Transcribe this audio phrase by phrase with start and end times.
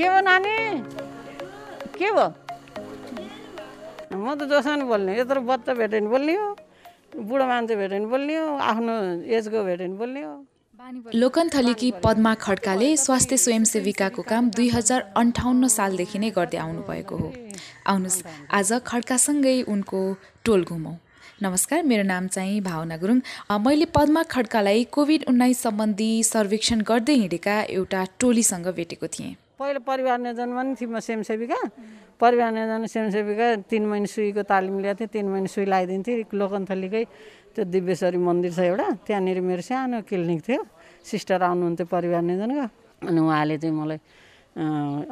[0.00, 0.56] के भयो नानी?
[1.92, 2.28] के भयो
[4.16, 6.48] म त जोसँग बोल्ने यत्रो बच्चा भेट्यो भने बोल्ने हो
[7.20, 8.94] बुढो मान्छे भेट्यो भने बोल्ने हो आफ्नो
[9.28, 10.34] एजको भेट्यो भने बोल्ने हो।
[11.12, 17.28] लोकन्थलीकी पद्मा खड्काले स्वास्थ्य स्वयंसेविकाको काम दुई हजार अन्ठाउन्न सालदेखि नै गर्दै आउनुभएको हो।
[17.92, 18.24] आउनुहोस्
[18.56, 20.00] आज खड्कासँगै उनको
[20.44, 20.96] टोल घुमौँ।
[21.44, 23.20] नमस्कार मेरो नाम चाहिँ भावना गुरुङ।
[23.68, 30.18] मैले पद्मा खड्कालाई कोभिड उन्नाइस सम्बन्धी सर्वेक्षण गर्दै हिँडेका एउटा टोलीसँग भेटेको थिएँ। पहिला परिवार
[30.24, 31.60] नियोजनमा पनि थिएँ म स्वयंसेविका
[32.16, 37.04] परिवार नियोजन स्वयंसेविका तिन महिना सुईको तालिम लिएको थिएँ तिन महिना सुई लगाइदिन्थेँ। लोकन्थलीकै
[37.52, 40.60] त्यो दिव्येश्वरी मन्दिर छ एउटा त्यहाँनिर मेरो सानो क्लिनिक थियो।
[41.04, 42.64] सिस्टर आउनुहुन्थ्यो परिवार नियोजनको
[43.04, 44.00] अनि उहाँले चाहिँ मलाई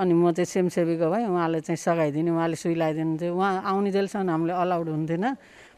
[0.00, 4.54] अनि म चाहिँ स्वयंसेविका भएँ। उहाँले चाहिँ सघाइदिने उहाँले सुई लगाइदिनुहुन्थ्यो। उहाँ आउने जेलसम्म हामीले
[4.64, 5.24] अलाउड हुन्थेन।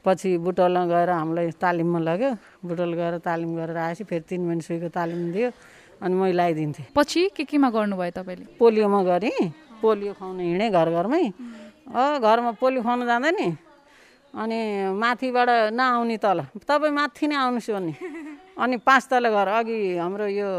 [0.06, 2.30] पछि बुटोलमा गएर हामीलाई तालिममा लग्यो।
[2.62, 5.50] बुटोल गएर तालिम गरेर आएपछि फेरि तिन महिना सुईको तालिम दियो।
[6.00, 8.44] अनि मैले लगाइदिन्थेँ पछि के केमा गर्नुभयो तपाईँले?
[8.58, 11.24] पोलियोमा गरेँ। पोलियो खुवाउनु हिँडेँ घर घरमै
[11.88, 13.48] अ घरमा पोलियो खुवाउनु जाँदा नि।
[14.32, 14.58] अनि
[14.94, 17.92] माथिबाट नआउने तल। तपाईँ माथि नै आउनुहोस् भने
[18.56, 20.50] अनि पाँच तल घर। अघि हाम्रो यो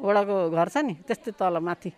[0.00, 1.90] वडाको घर छ नि त्यस्तै तल माथि।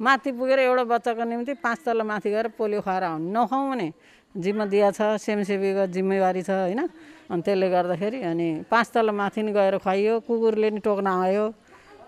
[0.00, 3.88] माथि पुगेर एउटा बच्चाको निम्ति पाँच तल माथि गएर पोलियो खुवाएर आउनु। नखुवाउँ भने
[4.34, 6.80] जिम्मा दिया छ स्वयंसेवीको जिम्मेवारी छ होइन।
[7.30, 11.44] अनि त्यसले गर्दाखेरि अनि पाँच तल माथि नि गएर खुवाइयो। कुकुरले नि टोक्न आयो।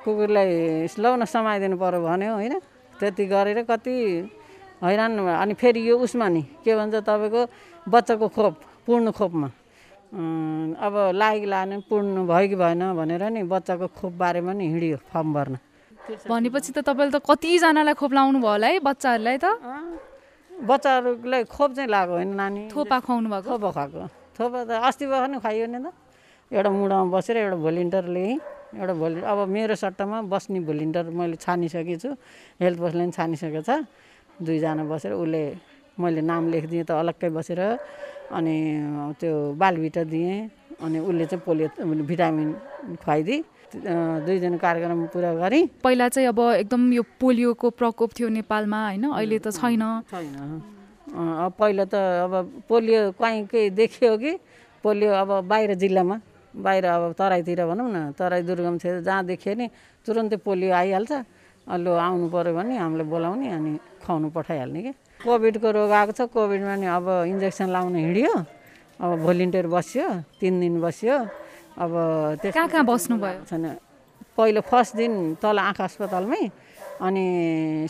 [0.06, 2.54] कुकुरलाई लौ न समाइदिनु पऱ्यो भन्यो होइन?
[2.94, 3.94] त्यति गरेर कति
[4.80, 7.42] हैरान। अनि फेरि यो उसमा नि के भन्छ तपाईँको
[7.90, 8.54] बच्चाको खोप
[8.86, 9.48] पूर्ण खोपमा।
[10.78, 15.28] अब लाग्यो लाने पूर्ण भयो कि भएन भनेर नि बच्चाको खोप बारेमा नि हिँडियो फर्म
[15.34, 15.54] भर्न।
[16.30, 19.46] भनेपछि त तपाईँले त कतिजनालाई खोप लाउनु भयो होला है बच्चाहरूलाई त?
[20.50, 23.50] बच्चाहरूलाई खोप चाहिँ लाग्यो होइन नानी। थोपा खुवाउनु भएको?
[23.50, 24.02] थोपा खुवाएको।
[24.38, 25.86] थोपा त अस्ति भर्खर नि खुवाइयो नि त।
[26.54, 28.38] एउटा मुढामा बसेर एउटा भोलिन्टर लिएँ
[28.74, 32.10] एउटा भोलि अब मेरो सट्टामा बस्ने भोलिन्टर मैले छानिसकेको छु
[32.62, 33.70] हेल्थ पोस्टले पनि छानिसकेको छ।
[34.42, 35.42] दुईजना बसेर उसले
[35.96, 37.60] मैले नाम लेखिदिएँ त अलग्गै बसेर
[38.36, 38.56] अनि
[39.20, 40.34] त्यो बालभिटा दिएँ
[40.82, 41.68] अनि उसले चाहिँ पोलियो
[42.04, 42.48] भिटामिन
[43.00, 43.38] खुवाइदिए।
[43.76, 49.04] दुईजना कार्यक्रम पुरा गरेँ। पहिला चाहिँ अब एकदम यो पोलियोको प्रकोप थियो नेपालमा होइन?
[49.10, 50.62] अहिले त छैन। छैन।
[51.56, 51.94] पहिला त
[52.28, 52.32] अब
[52.68, 54.32] पोलियो कहीँ केही देखियो कि?
[54.84, 56.16] पोलियो अब बाहिर जिल्लामा।
[56.56, 59.66] बाहिर अब तराईतिर भनौँ न तराई दुर्गम क्षेत्र जहाँ देखियो नि
[60.06, 61.12] तुरन्तै पोलियो आइहाल्छ।
[61.66, 63.72] अलि आउनु पऱ्यो भने हामीले बोलाउने अनि
[64.02, 64.92] खुवाउनु पठाइहाल्ने कि।
[65.26, 68.34] कोभिडको रोग आएको छ कोभिडमा नि अब इन्जेक्सन लाउन हिँड्यो।
[69.02, 70.06] अब भोलिन्टियर बस्यो
[70.40, 71.16] तिन दिन बस्यो।
[71.76, 71.92] अब
[72.40, 73.44] त्यस कहाँ कहाँ बस्नुभयो?
[73.50, 73.64] छैन।
[74.36, 75.12] पहिलो फर्स्ट दिन
[75.42, 76.44] तल आँखा अस्पतालमै
[77.02, 77.24] अनि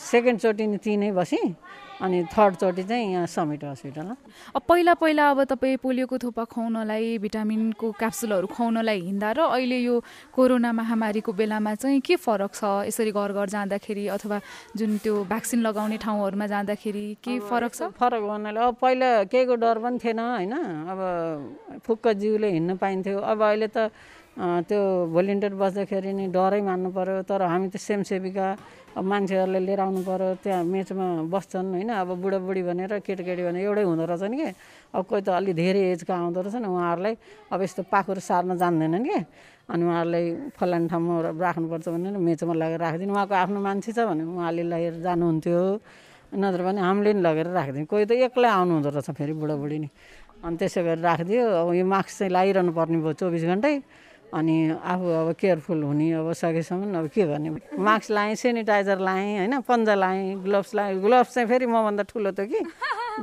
[0.01, 1.55] सेकेन्डचोटि नि तिनै बसेँ।
[2.01, 4.15] अनि थर्डचोटि चाहिँ यहाँ समिट हस्पिटलमा
[4.55, 9.95] अब पहिला पहिला अब तपाईँ पोलियोको थोपा खुवाउनलाई भिटामिनको क्याप्सुलहरू खुवाउनलाई हिँड्दा र अहिले यो
[10.29, 12.63] कोरोना महामारीको बेलामा चाहिँ के फरक छ?
[12.85, 14.37] यसरी घर घर जाँदाखेरि अथवा
[14.77, 17.81] जुन त्यो भ्याक्सिन लगाउने ठाउँहरूमा जाँदाखेरि के फरक छ?
[17.97, 23.41] फरक भन्नाले अब पहिला केहीको डर पनि थिएन होइन। अब फुक्क जिउले हिँड्न पाइन्थ्यो। अब
[23.41, 23.89] अहिले त
[24.37, 28.47] त्यो भोलिन्टियर बस्दाखेरि नि डरै मान्नु पऱ्यो तर हामी त स्वयंसेविका
[28.93, 31.89] अब मान्छेहरूले लिएर आउनु पऱ्यो त्यहाँ मेचमा बस्छन् होइन?
[31.89, 34.49] अब बुढाबुढी भनेर केटाकेटी भनेर एउटै हुँदो रहेछ नि कि?
[34.93, 37.15] अब कोही त अलि धेरै एजका आउँदो रहेछ नि उहाँहरूलाई
[37.49, 39.17] अब यस्तो पाखुर सार्न जान्दैनन् कि?
[39.73, 44.63] अनि उहाँहरूलाई फलाने ठाउँमा राख्नुपर्छ भनेर मेचमा लगेर राखिदिनु। उहाँको आफ्नो मान्छे छ भने उहाँले
[44.69, 45.61] लगेर जानुहुन्थ्यो।
[46.37, 49.89] नत्र भने हामीले नि लगेर राखिदिउँ। कोही त एक्लै आउनु हुँदो रहेछ फेरि बुढाबुढी नि।
[50.45, 53.73] अनि त्यसो गरेर राखिदियो। अब यो मास्क चाहिँ लगाइरहनु पर्ने भयो चौबिस घन्टै।
[54.33, 57.49] अनि आफू अब केयरफुल हुने अब सकेसम्म अब के गर्ने?
[57.79, 62.45] मास्क लाएँ सेनिटाइजर लाएँ होइन पन्जा लाएँ ग्लोभ्स लाएँ। ग्लोभ्स चाहिँ फेरि मभन्दा ठुलो थियो
[62.45, 62.59] कि?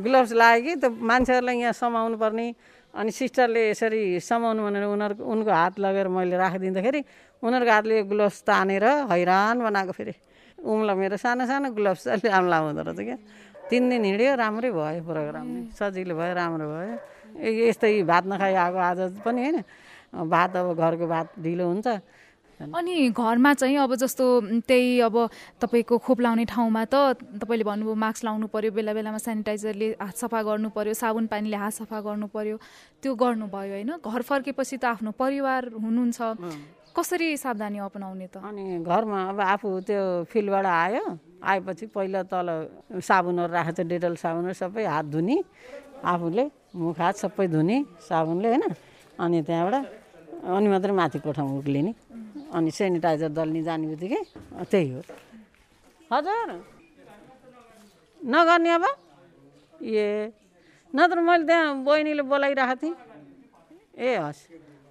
[0.00, 0.74] ग्लोभ्स लाएँ कि?
[0.80, 2.54] त मान्छेहरूलाई यहाँ समाउनु पर्ने।
[2.94, 7.00] अनि सिस्टरले यसरी समाउनु भनेर उनीहरूको उनको हात लगेर मैले राखिदिँदाखेरि
[7.42, 10.14] उनीहरूको हातले ग्लोभ्स तानेर हैरान बनाएको फेरि।
[10.62, 13.18] उम्ला मेरो सानो सानो ग्लोभ्स अलि राम्रो हुँदो रहेछ क्या।
[13.68, 16.96] तिन दिन हिँड्यो राम्रै भयो प्रोग्राम। सजिलो भयो राम्रो भयो।
[17.68, 19.58] यस्तै भात नखाइ आएको आज पनि होइन?
[20.14, 21.88] भात अब घरको भात ढिलो हुन्छ।
[22.54, 24.24] अनि घरमा चाहिँ अब जस्तो
[24.62, 25.16] त्यही अब
[25.58, 30.40] तपाईँको खोप लाउने ठाउँमा त तपाईँले भन्नुभयो मास्क लाउनु पर्यो बेला बेलामा सेनिटाइजरले हात सफा
[30.46, 32.56] गर्नु पर्यो साबुन पानीले हात सफा गर्नु पर्यो
[33.02, 33.90] त्यो गर्नुभयो होइन?
[33.98, 36.18] घर फर्केपछि त आफ्नो परिवार हुनुहुन्छ।
[36.94, 38.38] कसरी सावधानी अपनाउने त?
[38.38, 41.04] अनि घरमा अब आफू त्यो फिल्डबाट आयो
[41.42, 42.48] आएपछि पहिला तल
[43.02, 45.36] साबुनहरू राखेको छ डेटल साबुनहरू सबै हात धुने
[46.06, 48.64] आफूले मुख हात सबै धुने साबुनले होइन?
[49.18, 50.03] अनि त्यहाँबाट
[50.44, 51.92] अनि मात्रै माथि कोठामा उक्लिने।
[52.52, 54.22] अनि सेनिटाइजर दल्ने जाने बित्तिकै
[54.70, 55.00] त्यही हो।
[56.12, 56.48] हजुर।
[58.20, 58.84] नगर्ने अब?
[59.82, 60.32] ए
[60.94, 62.94] नत्र मैले त्यहाँ बहिनीले बोलाइरहेको थिएँ।
[63.98, 64.40] ए हस्।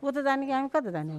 [0.03, 1.15] उता जाने कि हामी कता जाने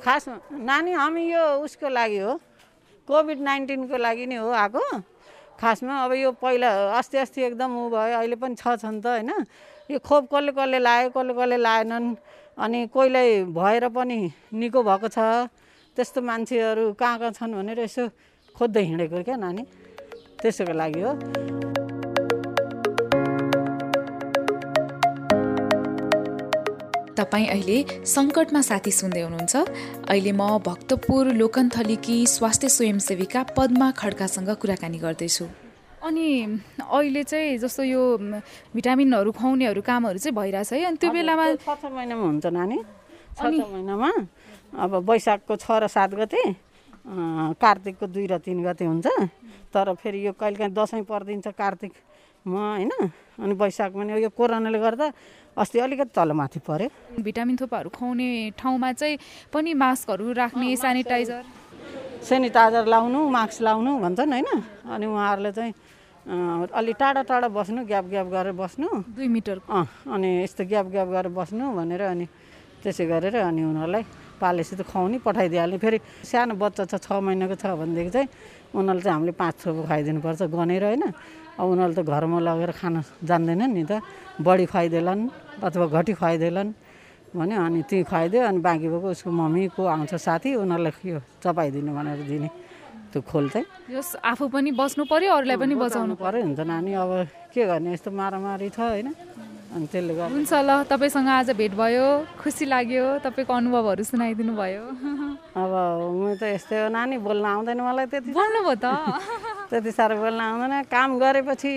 [0.00, 2.32] खास नानी हामी यो उसको लागि हो।
[3.08, 4.80] कोभिड नाइन्टिनको लागि नै हो आएको
[5.60, 6.68] खासमा अब यो पहिला
[6.98, 9.30] अस्ति अस्ति एकदम ऊ भयो अहिले पनि छ छन् त होइन?
[9.90, 12.06] यो खोप कसले कसले लायो कसले कसले लाएनन्?
[12.58, 14.18] अनि कोहीलाई भएर पनि
[14.52, 15.18] निको भएको छ?
[15.96, 18.08] त्यस्तो मान्छेहरू कहाँ कहाँ छन् भनेर यसो
[18.56, 19.62] खोज्दै हिँडेको क्या नानी?
[20.42, 21.73] त्यसोको लागि हो।
[27.14, 29.54] तपाईँ अहिले सङ्कटमा साथी सुन्दै हुनुहुन्छ।
[30.10, 35.44] अहिले म भक्तपुर लोकन्थलीकी स्वास्थ्य स्वयंसेविका पद्मा खड्कासँग कुराकानी गर्दैछु।
[36.04, 36.28] अनि
[36.84, 38.02] अहिले चाहिँ जस्तो यो
[38.76, 42.78] भिटामिनहरू खुवाउनेहरू कामहरू चाहिँ भइरहेछ है। अनि त्यो बेलामा छ छ महिनामा हुन्छ नानी।
[43.34, 44.10] छ छ महिनामा।
[44.74, 46.42] अब वैशाखको छ र सात गते
[47.56, 49.06] कार्तिकको दुई र तिन गते हुन्छ।
[49.72, 51.48] तर फेरि यो कहिले काहीँ दसैँ परिदिन्छ
[52.44, 52.92] कार्तिकमा होइन
[53.40, 55.06] अनि वैशाखमा नि यो कोरोनाले गर्दा
[55.56, 56.88] अस्ति अलिकति तलमाथि पऱ्यो।
[57.24, 59.16] भिटामिन थोपाहरू खुवाउने ठाउँमा चाहिँ
[59.52, 61.42] पनि मास्कहरू राख्ने सेनिटाइजर।
[62.20, 64.48] सेनिटाइजर लाउनु मास्क लाउनु भन्छन् होइन
[64.84, 65.72] अनि उहाँहरूले चाहिँ
[66.68, 71.08] अलि टाढा टाढा बस्नु ग्याप ग्याप गरेर बस्नु। दुई मिटर अँ अनि यस्तो ग्याप ग्याप
[71.08, 72.26] गरेर बस्नु भनेर अनि
[72.84, 74.04] त्यसै गरेर अनि उनीहरूलाई
[74.44, 75.98] पालेसी त खुवाउने पठाइदिइहाल्ने। फेरि
[76.28, 78.28] सानो बच्चा छ छ महिनाको छ भनेदेखि चाहिँ
[78.76, 81.04] उनीहरूले चाहिँ हामीले पाँच थोपो खुवाइदिनुपर्छ। गनेर होइन
[81.56, 82.94] अब उनीहरूले त घरमा लगेर खान
[83.24, 84.04] जान्दैनन् नि त।
[84.44, 85.22] बढी खुवाइदेलान्
[85.64, 86.70] अथवा घटी खुवाइदेलान्
[87.34, 91.90] भन्यो अनि ती खुवाइदियो अनि बाँकी भएको उसको मम्मी को आउँछ साथी उनीहरूलाई यो चपाइदिनु
[91.94, 92.48] भनेर दिने
[93.10, 96.90] त्यो खोल चाहिँ। यस आफू पनि बस्नु पर्यो अरूलाई पनि बचाउनु पऱ्यो नि त नानी
[96.94, 97.10] अब
[97.54, 97.94] के गर्ने?
[97.94, 99.08] यस्तो मारामारी छ होइन।
[99.74, 102.06] अनि त्यसले गर्दा हुन्छ ल तपाईँसँग आज भेट भयो
[102.38, 104.84] खुसी लाग्यो तपाईँको अनुभवहरू सुनाइदिनु भयो।
[105.58, 105.72] अब
[106.14, 108.86] म त यस्तै हो नानी बोल्न आउँदैन मलाई त्यति बोल्नुभयो त।
[109.74, 111.70] त्यति साह्रो बोल्न आउँदैन। काम गरेपछि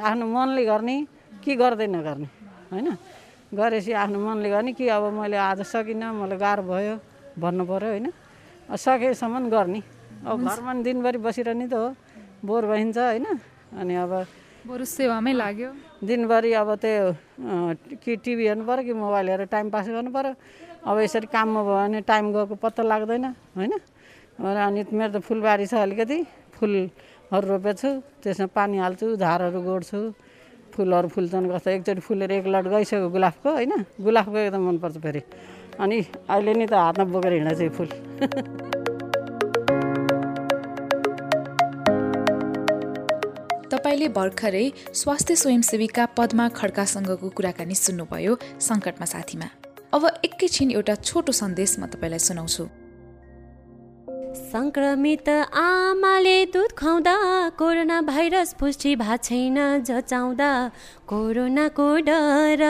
[0.00, 0.96] आफ्नो मनले गर्ने
[1.44, 2.28] कि गर्दै नगर्ने
[2.72, 2.88] होइन?
[3.52, 6.94] गरेपछि आफ्नो मनले गर्ने कि अब मैले आज सकिनँ मलाई गाह्रो भयो
[7.36, 8.08] भन्नु पऱ्यो होइन?
[8.64, 9.80] सकेसम्म गर्ने।
[10.24, 11.92] अब घरमा दिनभरि बसिरहने त हो
[12.40, 13.26] बोर भइन्छ होइन?
[13.76, 14.12] अनि अब
[14.62, 15.70] बरु सेवामै लाग्यो।
[16.06, 20.32] दिनभरि अब त्यो कि टिभी हेर्नु पऱ्यो कि मोबाइल हेरेर टाइम पास गर्नु पऱ्यो
[20.86, 23.24] अब यसरी काममा भयो भने टाइम गएको पत्ता लाग्दैन
[23.58, 23.72] होइन?
[24.38, 26.18] अनि मेरो त फुलबारी छ अलिकति
[26.54, 27.90] फुलहरू रोपेको छु
[28.22, 29.98] त्यसमा पानी हाल्छु झारहरू गोड्छु
[30.70, 33.72] फुलहरू फुल्छन् कस्तो एकचोटि फुलेर एक लट गइसक्यो गुलाबको होइन?
[33.98, 35.22] गुलाबको एकदम मनपर्छ फेरि।
[35.82, 35.98] अनि
[36.30, 38.70] अहिले नि त हातमा बोकेर हिँडेको छ फुल।
[43.92, 44.66] तपाईँले भर्खरै
[44.96, 48.32] स्वास्थ्य स्वयंसेविका पद्मा खड्कासँगको कुराकानी सुन्नुभयो
[48.66, 49.48] सङ्कटमा साथीमा।
[49.92, 52.64] अब एकैछिन एउटा छोटो सन्देश म तपाईँलाई सुनाउँछु।
[54.32, 57.16] सङ्क्रमित आमाले दुध खुवाउँदा
[57.60, 60.50] कोरोना भाइरस पुष्टि भएको छैन जचाउँदा।
[61.04, 62.62] कोरोनाको डर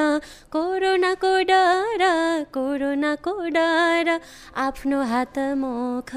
[0.51, 2.03] कोरोनाको डर
[2.51, 4.07] कोरोनाको डर।
[4.59, 6.11] आफ्नो हात मुख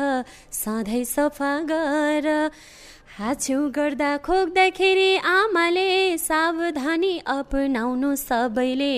[0.50, 2.26] सधैँ सफा गर।
[3.18, 8.96] हाछ्यु गर्दा खोक्दाखेरि आमाले सावधानी अपनाउनु सबैले।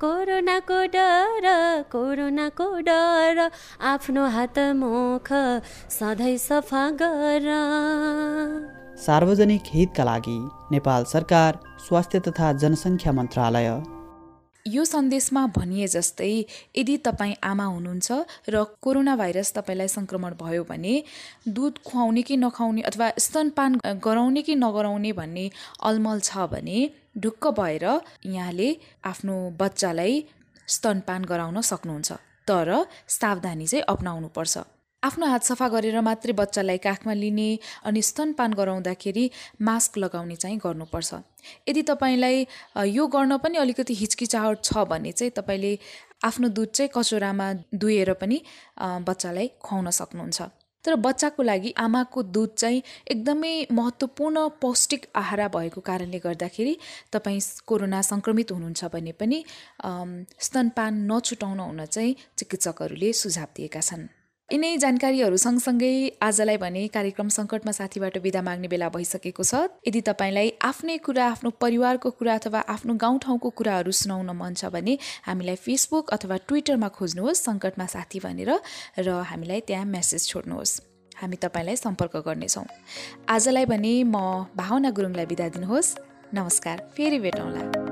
[0.00, 1.46] कोरोनाको डर
[1.92, 3.40] कोरोनाको डर
[3.92, 5.32] आफ्नो हात मुख
[5.96, 7.48] सधैँ सफा गर।
[9.06, 10.38] सार्वजनिक हितका लागि
[10.72, 13.68] नेपाल सरकार स्वास्थ्य तथा जनसङ्ख्या मन्त्रालय।
[14.66, 16.30] यो सन्देशमा भनिए जस्तै
[16.76, 18.08] यदि तपाईँ आमा हुनुहुन्छ
[18.48, 20.94] र कोरोना भाइरस तपाईँलाई सङ्क्रमण भयो भने
[21.48, 25.50] दुध खुवाउने कि नखुवाउने अथवा स्तनपान गराउने कि नगराउने भन्ने
[25.82, 26.78] अलमल छ भने
[27.18, 27.84] ढुक्क भएर
[28.26, 28.68] यहाँले
[29.04, 30.14] आफ्नो बच्चालाई
[30.68, 32.12] स्तनपान गराउन सक्नुहुन्छ।
[32.48, 32.68] तर
[33.08, 34.58] सावधानी चाहिँ अप्नाउनुपर्छ।
[35.02, 37.48] आफ्नो हात सफा गरेर मात्रै बच्चालाई काखमा लिने
[37.84, 39.24] अनि स्तनपान गराउँदाखेरि
[39.60, 41.14] मास्क लगाउने चाहिँ गर्नुपर्छ।
[41.68, 42.46] यदि तपाईँलाई
[42.88, 45.72] यो गर्न पनि अलिकति हिचकिचाहट छ भने चाहिँ तपाईँले
[46.24, 48.38] आफ्नो दुध चाहिँ कचोरामा दुहेर पनि
[48.78, 50.42] बच्चालाई खुवाउन सक्नुहुन्छ।
[50.84, 56.74] तर बच्चाको लागि आमाको दुध चाहिँ एकदमै महत्त्वपूर्ण पौष्टिक आहारा भएको कारणले गर्दाखेरि
[57.12, 59.38] तपाईँ कोरोना सङ्क्रमित हुनुहुन्छ भने पनि
[60.40, 64.06] स्तनपान नछुटाउन हुन चाहिँ चिकित्सकहरूले सुझाव दिएका छन्।
[64.46, 70.48] यिनै जानकारीहरू सँगसँगै आजलाई भने कार्यक्रम सङ्कटमा साथीबाट बिदा माग्ने बेला भइसकेको छ। यदि तपाईँलाई
[70.62, 74.94] आफ्नै कुरा आफ्नो परिवारको कुरा अथवा आफ्नो गाउँठाउँको कुराहरू सुनाउन मन छ भने
[75.26, 78.50] हामीलाई फेसबुक अथवा ट्विटरमा खोज्नुहोस् सङ्कटमा साथी भनेर
[79.02, 80.72] र हामीलाई त्यहाँ मेसेज छोड्नुहोस्।
[81.18, 82.66] हामी तपाईँलाई सम्पर्क गर्नेछौँ।
[83.26, 85.90] आजलाई भने म भावना गुरुङलाई बिदा दिनुहोस्।
[86.38, 87.85] नमस्कार फेरि भेटौँला।